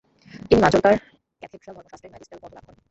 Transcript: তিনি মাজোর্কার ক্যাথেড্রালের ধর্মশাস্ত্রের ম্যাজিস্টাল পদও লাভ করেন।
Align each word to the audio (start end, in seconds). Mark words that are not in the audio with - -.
তিনি 0.47 0.59
মাজোর্কার 0.63 0.93
ক্যাথেড্রালের 1.41 1.75
ধর্মশাস্ত্রের 1.77 2.11
ম্যাজিস্টাল 2.13 2.39
পদও 2.41 2.55
লাভ 2.55 2.63
করেন। 2.65 2.77